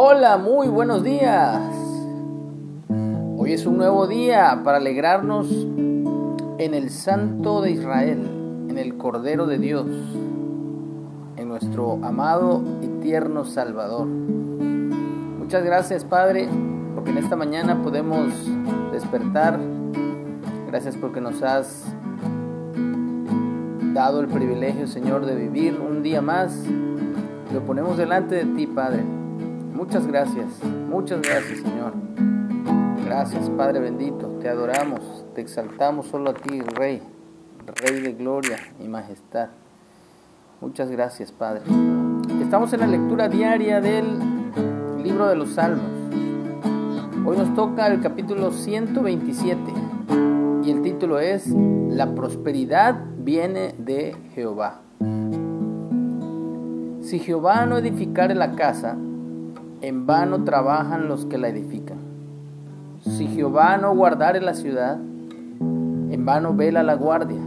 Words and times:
Hola, 0.00 0.38
muy 0.38 0.68
buenos 0.68 1.02
días. 1.02 1.60
Hoy 3.36 3.52
es 3.52 3.66
un 3.66 3.78
nuevo 3.78 4.06
día 4.06 4.60
para 4.62 4.76
alegrarnos 4.76 5.50
en 5.50 6.72
el 6.72 6.90
Santo 6.90 7.62
de 7.62 7.72
Israel, 7.72 8.20
en 8.68 8.78
el 8.78 8.96
Cordero 8.96 9.48
de 9.48 9.58
Dios, 9.58 9.88
en 11.36 11.48
nuestro 11.48 11.98
amado 12.04 12.62
y 12.80 12.86
tierno 13.02 13.44
Salvador. 13.44 14.06
Muchas 14.06 15.64
gracias 15.64 16.04
Padre, 16.04 16.48
porque 16.94 17.10
en 17.10 17.18
esta 17.18 17.34
mañana 17.34 17.82
podemos 17.82 18.32
despertar. 18.92 19.58
Gracias 20.68 20.96
porque 20.96 21.20
nos 21.20 21.42
has 21.42 21.92
dado 23.94 24.20
el 24.20 24.28
privilegio, 24.28 24.86
Señor, 24.86 25.26
de 25.26 25.34
vivir 25.34 25.80
un 25.80 26.04
día 26.04 26.22
más. 26.22 26.56
Lo 27.52 27.62
ponemos 27.62 27.98
delante 27.98 28.36
de 28.36 28.44
ti, 28.44 28.68
Padre 28.68 29.17
Muchas 29.78 30.08
gracias, 30.08 30.48
muchas 30.90 31.22
gracias 31.22 31.60
Señor. 31.60 31.92
Gracias 33.04 33.48
Padre 33.50 33.78
bendito, 33.78 34.26
te 34.40 34.48
adoramos, 34.48 35.24
te 35.36 35.40
exaltamos 35.40 36.08
solo 36.08 36.30
a 36.30 36.34
ti, 36.34 36.60
Rey, 36.60 37.00
Rey 37.64 38.00
de 38.00 38.12
gloria 38.14 38.58
y 38.84 38.88
majestad. 38.88 39.50
Muchas 40.60 40.90
gracias 40.90 41.30
Padre. 41.30 41.62
Estamos 42.42 42.72
en 42.72 42.80
la 42.80 42.88
lectura 42.88 43.28
diaria 43.28 43.80
del 43.80 44.18
libro 45.00 45.28
de 45.28 45.36
los 45.36 45.50
Salmos. 45.50 45.92
Hoy 47.24 47.36
nos 47.36 47.54
toca 47.54 47.86
el 47.86 48.00
capítulo 48.00 48.50
127 48.50 49.60
y 50.64 50.72
el 50.72 50.82
título 50.82 51.20
es 51.20 51.46
La 51.46 52.16
prosperidad 52.16 52.96
viene 53.18 53.76
de 53.78 54.16
Jehová. 54.34 54.80
Si 57.00 57.20
Jehová 57.20 57.64
no 57.64 57.78
edificare 57.78 58.34
la 58.34 58.56
casa, 58.56 58.98
en 59.80 60.06
vano 60.06 60.44
trabajan 60.44 61.08
los 61.08 61.24
que 61.26 61.38
la 61.38 61.48
edifican. 61.48 61.98
Si 63.00 63.26
Jehová 63.28 63.76
no 63.76 63.94
guardare 63.94 64.40
la 64.40 64.54
ciudad, 64.54 64.96
en 64.96 66.24
vano 66.24 66.54
vela 66.54 66.82
la 66.82 66.94
guardia. 66.94 67.40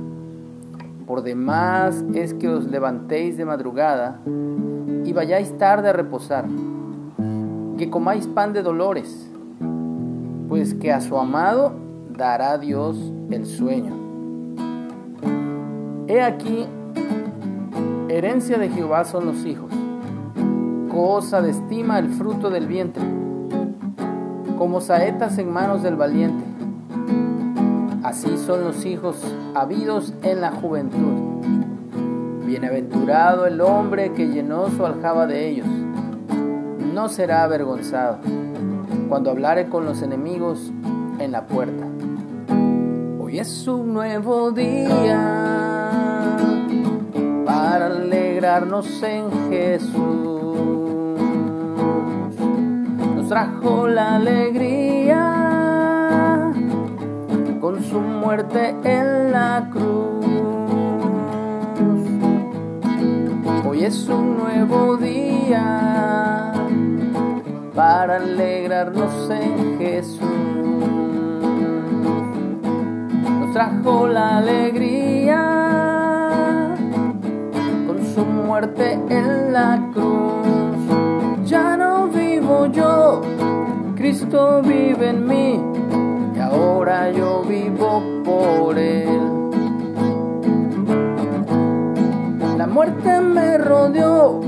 Por 1.06 1.24
demás 1.24 2.06
es 2.14 2.34
que 2.34 2.48
os 2.48 2.70
levantéis 2.70 3.36
de 3.36 3.44
madrugada 3.44 4.20
y 5.04 5.12
vayáis 5.12 5.58
tarde 5.58 5.90
a 5.90 5.94
reposar, 5.94 6.46
que 7.78 7.90
comáis 7.90 8.28
pan 8.28 8.54
de 8.54 8.64
dolores, 8.64 9.30
pues 10.48 10.74
que 10.74 10.94
a 10.94 11.02
su 11.02 11.18
amado 11.18 11.74
dará 12.16 12.58
Dios 12.58 12.98
el 13.30 13.46
sueño. 13.46 13.94
He 16.08 16.22
aquí, 16.22 16.66
herencia 18.08 18.58
de 18.58 18.70
Jehová 18.70 19.04
son 19.04 19.26
los 19.26 19.46
hijos 19.46 19.72
cosa 20.92 21.42
de 21.42 21.52
estima 21.52 22.00
el 22.00 22.10
fruto 22.10 22.50
del 22.50 22.68
vientre, 22.68 23.04
como 24.58 24.82
saetas 24.82 25.38
en 25.38 25.50
manos 25.50 25.84
del 25.84 25.96
valiente. 25.96 26.44
Así 28.04 28.38
son 28.38 28.66
los 28.66 28.86
hijos 28.86 29.16
habidos 29.56 30.14
en 30.22 30.42
la 30.42 30.52
juventud. 30.52 31.46
Bienaventurado 32.46 33.46
el 33.46 33.62
hombre 33.62 34.12
que 34.12 34.28
llenó 34.28 34.70
su 34.70 34.86
aljaba 34.86 35.28
de 35.28 35.48
ellos. 35.48 35.68
No 36.94 37.08
será 37.08 37.44
avergonzado 37.44 38.18
cuando 39.08 39.32
hablare 39.32 39.70
con 39.70 39.86
los 39.86 40.02
enemigos 40.02 40.74
en 41.20 41.32
la 41.32 41.48
puerta. 41.48 41.86
Hoy 43.22 43.40
es 43.40 43.66
un 43.66 43.94
nuevo 43.94 44.52
día 44.52 45.81
en 48.54 49.50
Jesús 49.50 49.96
trajo 53.30 53.88
la 53.88 54.16
alegría 54.16 55.22
con 57.62 57.82
su 57.82 58.02
muerte 58.02 58.76
en 58.84 59.32
la 59.32 59.70
cruz. 59.72 60.26
Hoy 63.70 63.86
es 63.86 64.10
un 64.10 64.38
nuevo 64.38 64.98
día 64.98 66.52
para 67.74 68.18
alegrarnos 68.18 69.30
en 69.30 69.78
Jesús. 69.80 70.20
Nos 73.40 73.54
trajo 73.54 74.08
la 74.08 74.40
alegría 74.40 75.11
muerte 78.52 79.00
en 79.08 79.54
la 79.54 79.80
cruz 79.94 80.22
yo, 82.74 83.22
Cristo 83.96 84.62
vive 84.62 85.10
en 85.10 85.26
mí 85.26 85.60
y 86.36 86.40
ahora 86.40 87.12
yo 87.12 87.44
vivo 87.44 88.04
por 88.26 88.78
Él. 88.78 89.22
La 92.58 92.68
muerte 92.68 93.22
me 93.22 93.58
rodeó, 93.58 94.42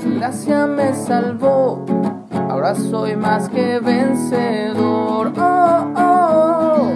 su 0.00 0.14
gracia 0.14 0.66
me 0.66 0.94
salvó, 0.94 1.84
ahora 2.48 2.74
soy 2.76 3.16
más 3.16 3.48
que 3.48 3.80
vencedor. 3.80 5.32
Oh, 5.36 5.92
oh, 5.96 6.92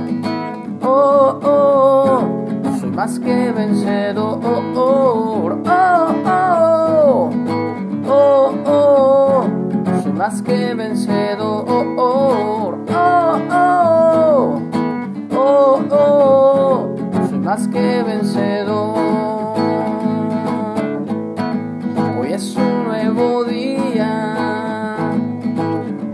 oh, 0.83 1.41
oh, 1.43 2.79
soy 2.81 2.91
más 2.91 3.19
que 3.19 3.53
vencedor. 3.53 4.41
Oh, 4.45 4.63
oh, 4.77 4.84
más 10.25 10.41
que 10.41 10.73
vencedor. 10.73 11.67
Oh, 11.69 11.85
oh, 11.99 12.75
oh, 13.51 14.63
oh, 15.37 15.83
oh, 15.91 16.97
soy 17.29 17.39
más 17.41 17.69
que 17.69 18.03
vencedor. 18.03 18.97
Hoy 22.19 22.33
es 22.33 22.57
un 22.57 22.85
nuevo 22.85 23.45
día 23.45 24.97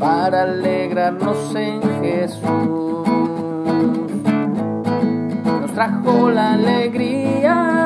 para 0.00 0.43
alegrarnos 0.43 1.54
en 1.54 1.81
Jesús. 2.03 3.06
Nos 5.60 5.72
trajo 5.72 6.31
la 6.31 6.54
alegría 6.54 7.80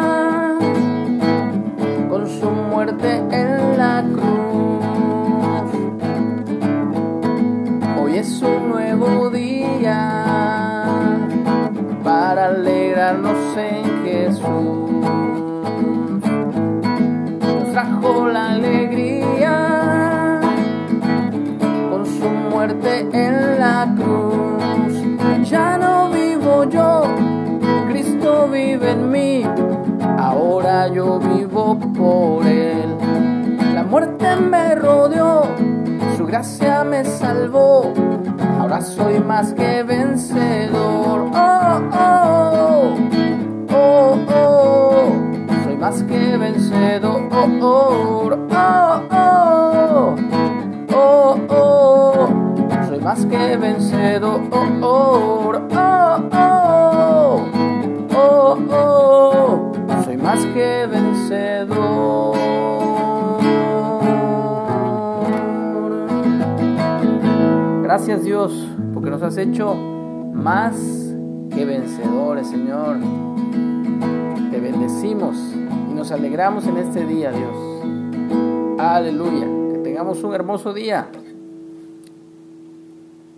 alegrarnos 12.54 13.56
en 13.56 14.04
Jesús. 14.04 14.44
Nos 17.41 17.72
trajo 17.72 18.28
la 18.28 18.53
alegría 18.53 20.41
con 21.91 22.06
su 22.06 22.28
muerte 22.28 23.09
en 23.12 23.59
la 23.59 23.93
cruz. 23.97 24.94
Ya 25.50 25.78
no 25.78 26.10
vivo 26.10 26.64
yo, 26.64 27.03
Cristo 27.88 28.48
vive 28.48 28.91
en 28.93 29.10
mí. 29.10 29.44
Ahora 30.19 30.88
yo 30.88 31.19
vivo 31.19 31.78
por 31.97 32.47
Él. 32.47 32.97
La 33.75 33.82
muerte 33.82 34.37
me 34.37 34.75
rodeó, 34.76 35.43
su 36.16 36.25
gracia 36.26 36.84
me 36.84 37.04
salvó 37.04 37.93
ahora 38.64 38.81
soy 38.81 39.20
más 39.20 39.53
que 39.53 39.82
vencedor. 39.82 41.31
Oh, 41.34 41.81
oh, 41.93 42.23
vencedor. 47.60 48.38
Oh, 48.47 48.97
oh, 49.90 50.17
oh, 50.93 51.40
oh, 51.49 52.28
soy 52.88 53.00
más 53.00 53.26
que 53.26 53.56
vencedor. 53.56 54.40
Oh, 54.50 54.69
oh, 54.82 55.61
oh, 58.12 58.58
oh, 58.70 59.73
soy 60.05 60.17
más 60.17 60.44
que 60.46 60.87
vencedor. 60.90 62.37
Gracias 67.82 68.25
Dios, 68.25 68.69
porque 68.93 69.11
nos 69.11 69.23
has 69.23 69.37
hecho 69.37 69.75
más 69.75 70.75
que 71.50 71.64
vencedores, 71.64 72.49
Señor. 72.49 72.99
Te 74.50 74.61
bendecimos 74.61 75.37
nos 76.04 76.12
alegramos 76.12 76.66
en 76.66 76.76
este 76.76 77.06
día, 77.06 77.32
Dios. 77.32 78.78
Aleluya. 78.78 79.46
Que 79.72 79.78
tengamos 79.78 80.22
un 80.22 80.34
hermoso 80.34 80.74
día. 80.74 81.08